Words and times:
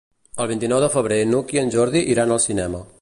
El 0.45 0.47
vint-i-nou 0.51 0.79
de 0.83 0.87
febrer 0.95 1.19
n'Hug 1.33 1.53
i 1.57 1.61
en 1.65 1.71
Jordi 1.77 2.03
iran 2.15 2.35
al 2.39 2.43
cinema. 2.47 2.83